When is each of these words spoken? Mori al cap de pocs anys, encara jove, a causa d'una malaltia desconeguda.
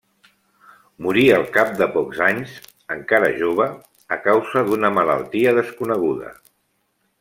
Mori 1.05 1.25
al 1.35 1.45
cap 1.57 1.75
de 1.81 1.89
pocs 1.97 2.23
anys, 2.29 2.57
encara 2.97 3.31
jove, 3.43 3.69
a 4.17 4.21
causa 4.27 4.67
d'una 4.71 4.95
malaltia 5.01 5.57
desconeguda. 5.63 6.39